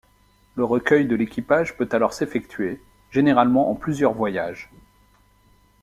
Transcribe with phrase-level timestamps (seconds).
[0.55, 4.67] Le recueil de l'équipage peut alors s'effectuer, généralement en plusieurs voyages.